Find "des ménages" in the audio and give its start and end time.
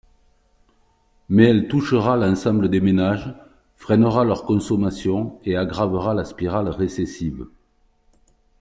2.71-3.35